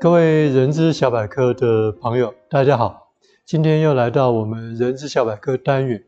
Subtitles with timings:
[0.00, 3.12] 各位人资小百科的朋友，大家好！
[3.44, 6.02] 今天又来到我们人资小百科单元。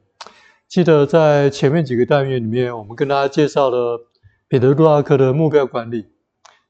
[0.66, 4.00] 记得在前面几个单元里面，我们跟大家介绍了
[4.48, 6.06] 彼得·杜拉克的目标管理，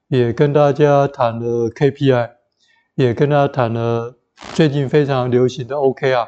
[0.08, 2.30] 也跟大家谈了 KPI，
[2.96, 4.16] 也跟大家谈了
[4.54, 6.26] 最近非常流行的 OKR。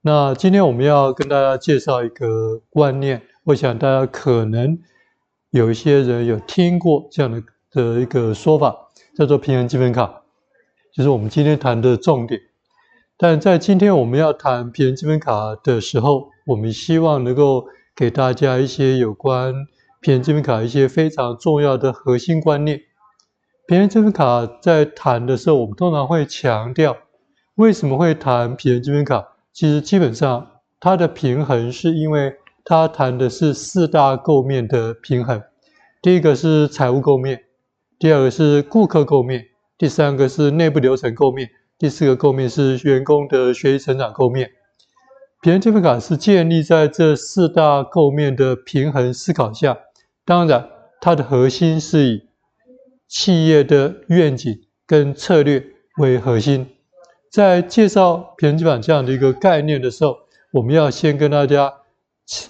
[0.00, 4.78] 那今天我们要跟大家介绍一个观念，我想大家可能
[5.50, 8.83] 有一些人有听过这样的的一个说法。
[9.16, 10.22] 叫做平衡积分卡，
[10.92, 12.40] 就是我们今天谈的重点。
[13.16, 17.64] 但在今天我们要谈平衡积分卡的时候，我们希望能够
[17.94, 19.54] 给大家一些有关
[20.00, 22.80] 平衡积分卡一些非常重要的核心观念。
[23.68, 26.96] 平衡积分卡在谈的时候，我们通常会强调，
[27.54, 29.24] 为什么会谈平衡积分卡？
[29.52, 30.44] 其实基本上
[30.80, 32.34] 它的平衡是因为
[32.64, 35.40] 它谈的是四大构面的平衡。
[36.02, 37.44] 第一个是财务构面。
[37.98, 39.46] 第二个是顾客构面，
[39.78, 44.50] 第三个是内部流程构面，第四个构面是员工的学习成长构面。
[45.40, 49.78] 平衡积分卡是建立在这四大构面的平衡思考下，
[50.24, 50.68] 当然
[51.00, 52.22] 它的核心是以
[53.06, 54.52] 企业的愿景
[54.86, 55.62] 跟策略
[55.98, 56.66] 为核心。
[57.30, 60.16] 在介绍平衡积分卡这样的一个概念的时候，
[60.52, 61.72] 我们要先跟大家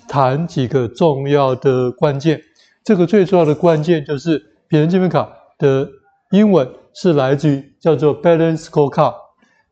[0.09, 2.41] 谈几个重要的关键。
[2.85, 5.33] 这个最重要的关键就是平衡积分卡。
[5.57, 5.89] 的
[6.33, 9.15] 英文是来自于叫做 Balance Scorecard，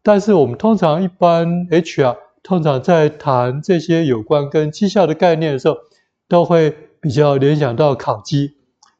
[0.01, 5.77] 但是我们通常一般 HR 通常在谈这些有关跟绩效的概念的时候，
[6.29, 8.53] 都会比较联想到考绩，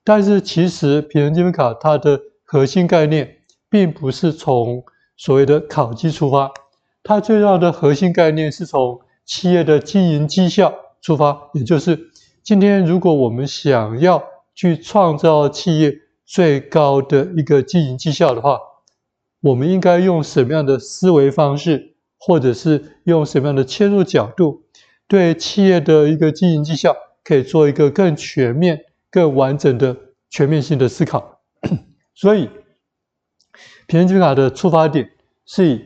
[0.03, 3.37] 但是其实平衡积分卡它的核心概念
[3.71, 4.83] 并不是从
[5.17, 6.51] 所谓的考绩出发，
[7.05, 11.97] 它最重要的核心概念是从企业的经营绩效出发，也就是
[12.43, 14.21] 今天如果我们想要
[14.55, 15.99] 去创造企业。
[16.25, 18.59] 最高的一个经营绩效的话，
[19.43, 24.63] 我们应该用什么样的思维方式，或者是用什么样的切入角度，
[25.07, 28.81] 对企业的一个经营绩效可以做一个更全面、
[29.11, 29.95] 更完整的
[30.31, 31.41] 全面性的思考。
[32.17, 32.49] 所以，
[33.87, 35.11] 平衡积分卡的出发点
[35.45, 35.85] 是以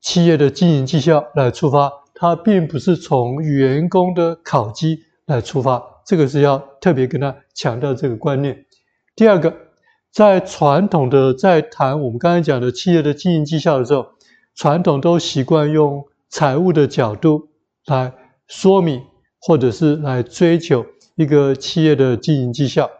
[0.00, 5.91] 企业的经营绩效来出发，它并不是从员工的考绩来出发。
[6.04, 8.66] 这个是要特别跟他强调这个观念。
[9.14, 9.54] 第二个，
[10.10, 14.06] 在传统的在谈我们刚才讲的企业的经营绩效的时候，
[14.54, 17.48] 传统都习惯用财务的角度
[17.86, 18.12] 来
[18.46, 19.02] 说明，
[19.40, 20.84] 或者是来追求
[21.16, 22.90] 一个企业的经营绩效。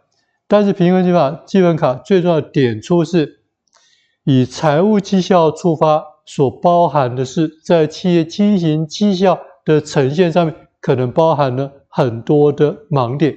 [0.48, 3.40] 但是平衡计分卡积分卡最重要的点出是，
[4.24, 13.34] 以财务绩效出发，所包含的是在企业经营绩效的呈现上面，可能包含了很多的盲点。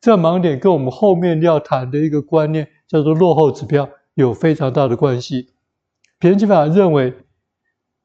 [0.00, 5.48] 这盲点跟我们后面要谈的一个观念叫做落后指标有非常大的关系。
[6.18, 7.12] 平衡积分卡认为，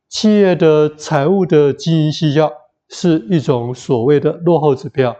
[0.09, 2.51] 企业的财务的经营绩效
[2.89, 5.15] 是一种所谓的落后指标。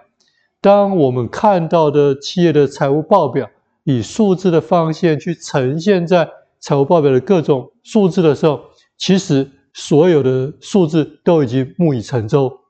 [0.59, 3.49] 当我们看到的企业的财务报表
[3.83, 6.29] 以数字的方向去呈现在
[6.59, 8.59] 财务报表的各种数字的时候，
[8.97, 12.60] 其实所有的数字都已经木已成舟。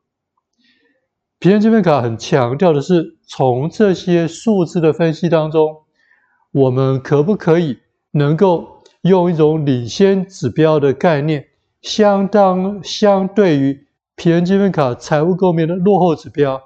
[1.42, 5.76] 平衡积分卡很强调的是，从这些数字的分析当中，
[6.52, 7.80] 我们可不可以
[8.12, 11.44] 能够用一种领先指标的概念，
[11.82, 16.62] 相当相对于平衡积分卡财务构面的落后指标，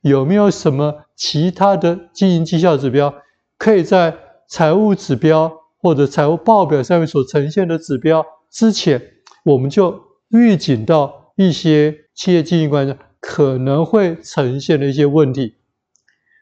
[0.00, 3.14] 有没有什么其他的经营绩效指标，
[3.56, 4.12] 可以在
[4.48, 8.26] 财务指标或者财务报表上面所呈现的指标？
[8.50, 9.00] 之前，
[9.44, 12.92] 我们就预警到一些企业经营管理
[13.28, 15.56] 可能会呈现的一些问题，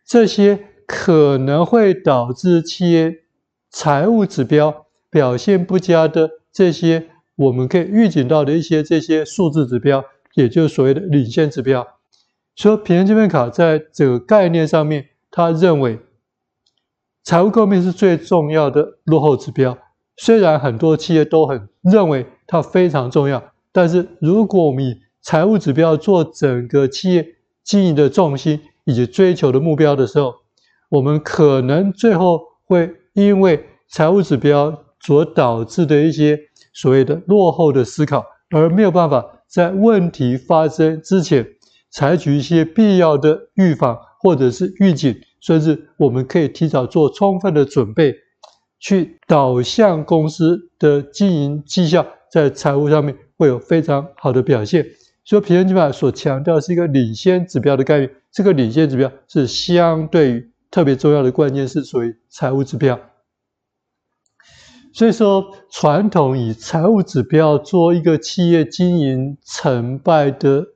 [0.07, 3.23] 这些可能会导致企业
[3.71, 10.05] 财务指标表现不佳的这些，我们可以预警到的一些这些数字指标，
[10.35, 11.89] 也就是所谓的领先指标。
[12.55, 15.99] 所以平衡积分卡在这个概念上面，他认为
[17.23, 19.79] 财务构面是最重要的落后指标。
[20.19, 23.43] 虽然很多企业都很认为它非常重要，
[23.73, 27.27] 但是如果我们以财务指标做整个企业
[27.65, 30.35] 经营的重心以及追求的目标的时候，
[30.91, 36.39] 我们可能最后会因为财务指标所导致的一些
[36.75, 41.47] 所谓的落后的思考，而没有办法在问题发生之前
[41.91, 48.15] 采取一些必要的预防或者是预警，甚至我们可以提早做充分的准备，
[48.79, 54.85] 去导向公司的经营绩效在财务上面会有非常好的表现。
[55.25, 63.01] 所以平衡积分卡所强调是一个领先指标的概念，这个领先指标是相对于特别重要的关键，是属于财务指标。
[64.93, 70.67] 所以说，传统以财务指标做一个企业经营成败的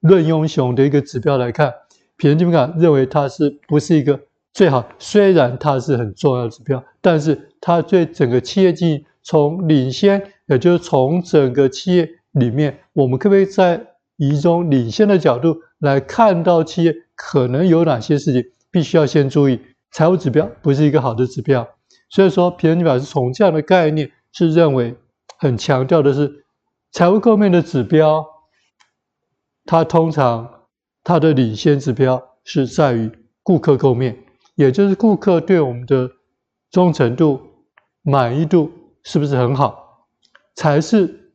[0.00, 1.72] 论英雄的一个指标来看，
[2.16, 4.18] 彼得金芬卡认为它是不是一个
[4.52, 4.88] 最好？
[4.98, 19.60] 虽然它是很重要的指标，但是它对整个企业经营从领先，也就是从整个企业里面，我们可不可以在一种领先的角度来看到企业可能有哪些事情必须要先注意？
[19.90, 21.66] 财务指标不是一个好的指标，
[22.10, 24.10] 所以说彼得金芬卡是从这样的概念。
[24.38, 24.94] 是认为
[25.38, 26.44] 很强调的是
[26.92, 28.22] 财务构面的指标，
[29.64, 30.66] 它通常
[31.02, 33.10] 它的领先指标是在于
[33.42, 34.14] 顾客构面，
[34.54, 36.10] 也就是顾客对我们的
[36.70, 37.40] 忠诚度、
[38.02, 38.70] 满意度
[39.04, 40.06] 是不是很好，
[40.54, 41.25] 才是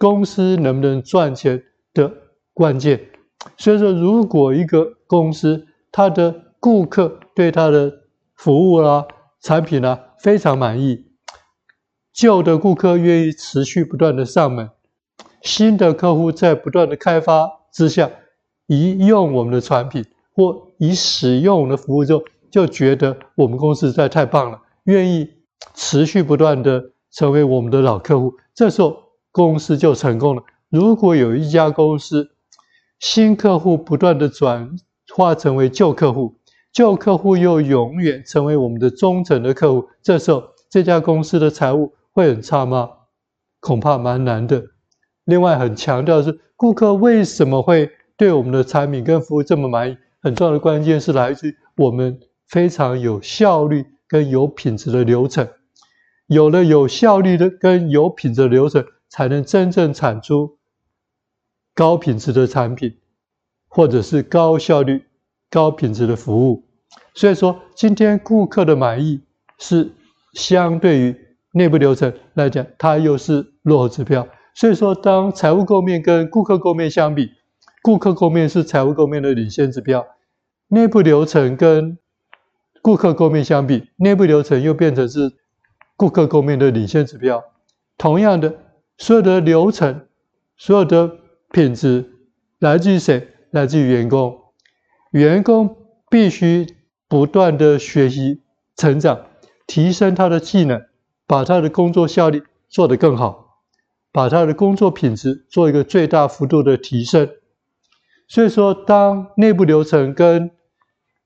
[0.00, 1.62] 公司能不能赚钱
[1.92, 2.10] 的
[2.54, 3.10] 关键。
[3.58, 7.92] 所以说，如果一个公司它的顾客对它的
[8.34, 9.04] 服务啊、
[9.42, 11.04] 产品啊非常满意，
[12.14, 14.70] 旧的顾客愿意持续不断的上门，
[15.42, 18.10] 新的客户在不断的开发之下，
[18.66, 20.02] 一用我们的产品
[20.34, 25.28] 或一使用我们的服务之后，就觉得我们公司实在太棒了，愿意
[25.74, 28.96] 持续不断的成为我们的老客户，这时候
[29.30, 30.42] 公司就成功了。
[30.68, 32.30] 如果有一家公司
[32.98, 34.70] 新客户不断的转
[35.14, 36.36] 化成为旧客户，
[36.72, 41.92] 旧客户又永远成为我们的忠诚的客户，这时候这家公司的财务。
[42.12, 42.90] 会很差吗？
[43.60, 44.64] 恐怕蛮难的。
[45.24, 49.96] 另外，很强调的是，顾客为什么会对我们的产品跟服务这么满意？
[50.20, 52.18] 很重要的关键是来自于我们
[52.48, 55.48] 非常有效率跟有品质的流程。
[56.26, 60.56] 有了有效率的跟有品质的流程，才能真正产出
[61.74, 62.96] 高品质的产品，
[63.68, 65.04] 或者是高效率、
[65.50, 66.64] 高品质的服务。
[67.12, 69.20] 所以说，今天顾客的满意
[69.58, 69.92] 是
[70.32, 71.26] 相对于。
[71.52, 74.28] 内部流程来讲，它又是落后指标。
[74.54, 77.32] 所以说，当财务构面跟顾客构面相比，
[77.82, 80.02] 顾客构面是财务构面的领先指标；
[80.68, 81.98] 内部流程跟
[82.80, 85.32] 顾客构面相比，内部流程又变成是
[85.96, 87.42] 顾客构面的领先指标。
[87.98, 88.54] 同样的，
[89.00, 90.06] 所有的流程、
[90.58, 91.10] 所有的
[91.50, 92.12] 品质
[92.58, 93.28] 来自于谁？
[93.50, 94.38] 来自于员工。
[95.10, 95.74] 员工
[96.10, 96.66] 必须
[97.08, 98.42] 不断的学习、
[98.76, 99.22] 成长，
[99.66, 100.82] 提升他的技能。
[101.26, 103.60] 把他的工作效率做得更好，
[104.10, 107.30] 把他的工作品质做一个最大幅度的提升。
[108.26, 110.50] 所以说，当内部流程跟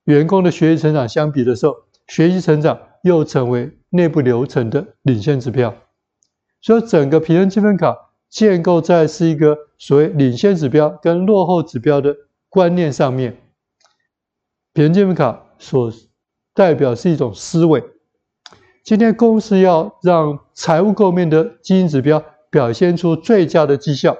[0.03, 1.73] 员工的学习成长相比的时候，
[2.07, 5.75] 学习成长又成为内部流程的领先指标。
[6.65, 7.95] 所以，整个平衡积分卡
[8.27, 12.15] 建构在是一个所谓领先指标跟落后指标的
[12.49, 13.37] 观念上面。
[14.73, 15.93] 平衡积分卡所
[16.55, 17.83] 代表是一种思维。
[18.83, 24.17] 今天公司要让财务构面的经营指标表现出最佳的绩效，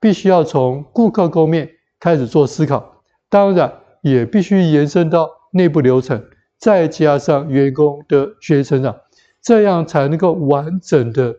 [0.00, 1.70] 必须要从顾客构面
[2.00, 6.24] 开始做思考，当然也必须延伸到内部流程，
[6.58, 8.96] 再加上员工的学习成长，
[9.40, 11.36] 这样才能够完整的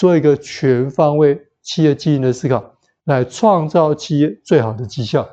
[0.00, 5.28] 做一个全方位企业经营的思考，来创造企业最好的绩效。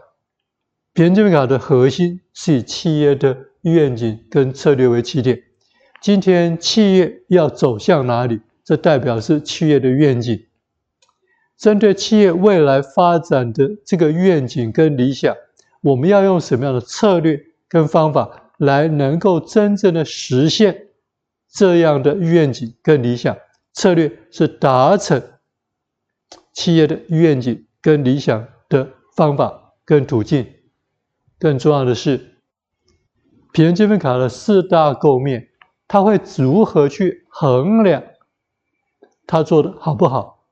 [0.93, 5.41] 彼得积分卡的核心是以企业的愿景跟策略为起点。
[6.01, 8.41] 今天企业要走向哪里？
[8.65, 10.37] 这代表是企业的愿景。
[11.57, 15.33] 针对企业未来发展的这个愿景跟理想，
[15.79, 20.87] 我们要用什么样的策略跟方法来能够真正的实现
[21.49, 23.37] 这样的愿景跟理想？
[23.77, 25.21] 策略是达成
[26.51, 30.47] 企业的愿景跟理想的方法跟途径。
[31.37, 32.39] 更重要的是，
[33.53, 35.49] 平安积分卡的四大构面。
[35.87, 38.03] 他会如何去衡量
[39.27, 40.47] 他做的好不好？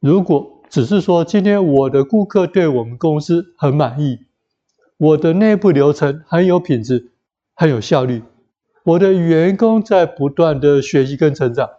[0.00, 4.26] 如果只是说今天我的顾客对我们公司很满意，
[4.96, 7.12] 我的内部流程很有品质、
[7.54, 8.24] 很有效率，
[8.82, 11.70] 我的员工在不断的学习跟成长，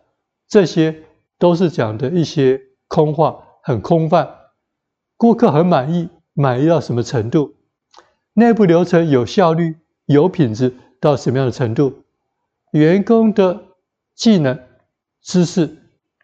[0.49, 1.03] 这些
[1.37, 4.35] 都是讲的一些空话，很空泛。
[5.15, 7.53] 顾客很满意，满意到什么程度？
[8.33, 12.03] 内部流程有效率、有品质到什么样的程度？
[12.71, 13.63] 员工的
[14.15, 14.59] 技能、
[15.21, 15.77] 知识，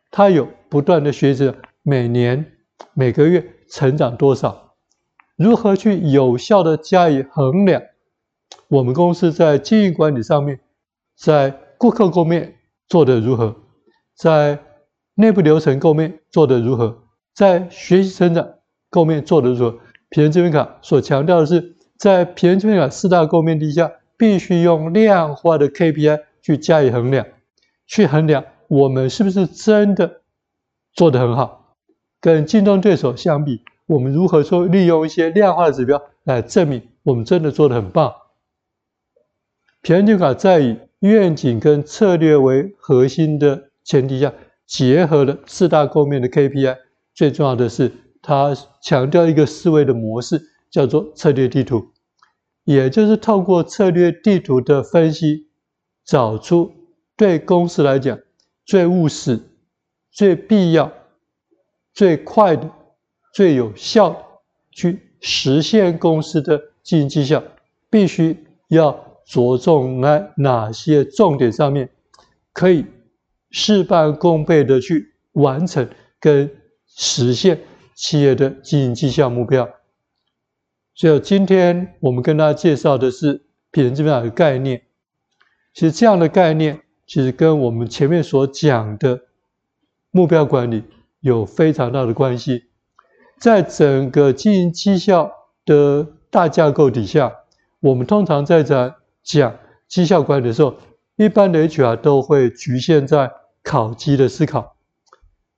[0.10, 1.53] 他有不断的学习，
[1.84, 2.53] 每年、
[2.94, 4.75] 每个月成长多少？
[5.36, 7.82] 如何去有效的加以衡量？
[8.70, 10.62] 我们公司在经营管理上面，
[11.15, 12.55] 在顾客方面
[12.88, 13.55] 做得如何？
[14.15, 14.60] 在
[15.13, 17.03] 内部流程构面做得如何？
[17.34, 18.48] 在学习成长
[18.89, 19.79] 构面做得如何？
[20.10, 26.22] 彼得积分卡所强调的是，在彼得积分卡四大构面底下，必须用量化的 KPI。
[26.45, 27.25] 去加以衡量，
[27.88, 30.22] 去衡量我们是不是真的
[30.93, 31.74] 做得很好？
[32.22, 38.13] 跟竞争对手相比，我们如何说利用一些量化的指标来证明我们真的做得很棒？
[39.81, 44.33] 平安金卡在以愿景跟策略为核心的前提下，
[44.67, 46.75] 结合了四大构面的 KPI。
[47.13, 51.93] 最重要的是，它强调一个思维的模式，叫做策略地图，
[52.65, 55.47] 也就是透过策略地图的分析，
[56.03, 56.73] 找出
[57.15, 58.19] 对公司来讲
[58.65, 59.39] 最务实、
[60.11, 60.91] 最必要、
[61.93, 62.69] 最快的、
[63.33, 64.17] 最有效的
[64.71, 67.41] 去实现公司的经营绩效，
[67.89, 69.05] 必须要。
[69.27, 71.89] 着重在哪些重点上面，
[72.53, 72.85] 可以
[73.57, 76.51] 事半功倍的去完成跟
[76.85, 77.62] 实现
[77.93, 79.69] 企业的经营绩效目标。
[80.93, 84.81] 所以今天我们跟大家介绍的是品质基本法的概念。
[85.74, 89.21] 其实这样的概念，其实跟我们前面所讲的
[90.12, 90.83] 目标管理
[91.21, 92.65] 有非常大的关系。
[93.39, 95.31] 在整个经营绩效
[95.65, 97.33] 的大架构底下，
[97.79, 98.93] 我们通常在讲。
[99.24, 99.57] 讲
[99.88, 100.75] 绩效管理的时候，
[101.15, 103.31] 一般的 HR 都会局限在
[103.65, 104.77] 考级的思考。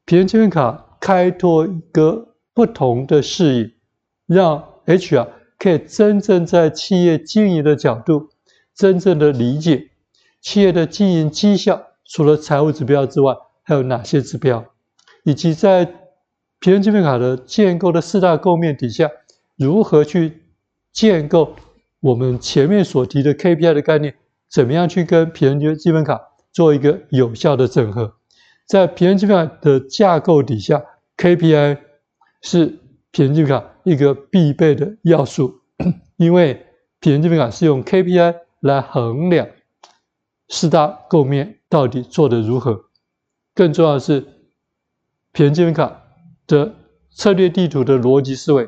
[0.06, 3.76] 品质基本法开拓一个不同的视
[4.26, 5.28] 野，让 HR
[5.60, 8.30] 可以真正在企业经营的角度，
[8.74, 9.90] 真正的理解
[10.42, 14.66] 企业的经营绩效，除了财务指标之外，还有哪些指标，
[15.24, 15.86] 以及在
[16.60, 19.12] 品质基本法的建构的四大构面底下，
[19.58, 20.42] 如何去
[20.94, 21.56] 建构。
[22.00, 24.16] 我们前面所提的 KPI 的概念，
[24.50, 26.22] 怎么样去跟品质基本卡
[26.58, 28.16] 做一个有效的整合？
[28.66, 30.84] 在品质基本卡的架构底下
[31.16, 31.78] ，KPI
[32.42, 32.80] 是
[33.12, 35.62] 品质基本卡一个必备的要素，
[36.18, 36.66] 因为
[37.00, 39.48] 品质基本卡是用 KPI 来衡量
[40.50, 42.86] 四大构面到底做得如何。
[43.54, 44.22] 更重要的是，
[45.34, 46.06] 品质基本卡
[46.48, 46.74] 的
[47.12, 48.68] 策略地图的逻辑思维，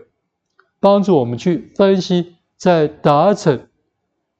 [0.79, 2.35] 帮助我们去分析。
[2.55, 3.67] 在达成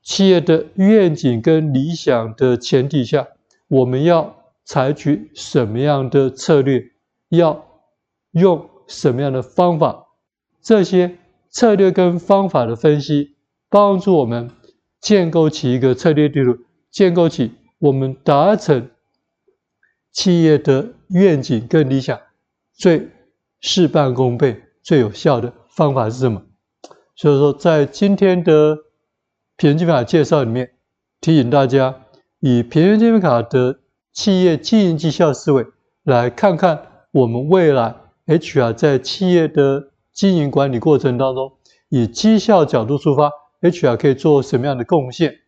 [0.03, 3.29] 企业的愿景跟理想的前提下，
[3.69, 4.35] 我们要
[4.65, 6.83] 采取什么样的策略？
[7.29, 7.65] 要
[8.31, 10.07] 用什么样的方法？
[10.61, 11.17] 这些
[11.49, 13.37] 策略跟方法的分析，
[13.69, 14.51] 帮助我们
[14.99, 16.57] 建构起一个策略地图，
[16.91, 18.89] 建构起我们达成
[20.11, 22.19] 企业的愿景跟理想
[22.73, 23.09] 最
[23.61, 26.41] 事半功倍、最有效的方法是什么？
[27.15, 28.77] 所以说，在今天的
[29.55, 30.71] 品质基本法介绍里面，
[31.21, 32.05] 提醒大家
[32.39, 33.79] 以品质基本法的
[34.13, 35.65] 企业经营绩效思维，
[36.03, 37.95] 来看看我们未来
[38.27, 41.53] HR 在企业的经营管理过程当中，
[41.89, 43.31] 以绩效角度出发
[43.61, 45.39] ，HR 可以做什么样的贡献？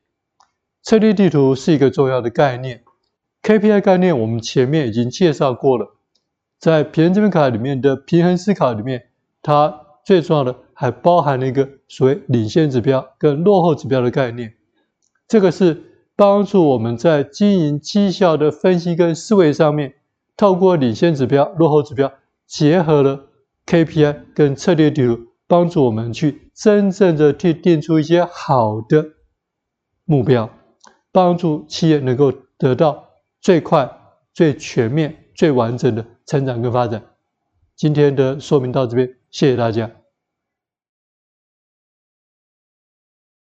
[0.83, 2.83] 策略地图是一个重要的概念
[3.43, 5.95] ，KPI 概念我们前面已经介绍过了，
[6.59, 9.09] 在品质基本法里面的平衡思考里面，
[9.41, 10.55] 它最重要的。
[10.73, 14.55] 还包含了一个所谓领先指标跟落后指标的概念，
[15.27, 19.95] 这个是帮助我们在经营绩效的分析跟思维上面，
[20.37, 22.11] 透过领先指标、落后指标，
[22.45, 23.27] 结合了
[23.65, 29.05] KPI 跟策略地图，帮助我们去真正的去定出一些好的
[30.05, 30.49] 目标，
[31.11, 33.05] 帮助企业能够得到
[33.39, 33.89] 最快、
[34.33, 37.03] 最全面、最完整的成长跟发展。
[37.75, 40.00] 今天的说明到这边，谢谢大家。